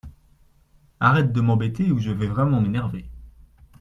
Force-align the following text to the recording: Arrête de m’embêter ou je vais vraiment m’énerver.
Arrête 0.99 1.31
de 1.31 1.41
m’embêter 1.41 1.91
ou 1.91 1.99
je 1.99 2.09
vais 2.09 2.25
vraiment 2.25 2.59
m’énerver. 2.59 3.07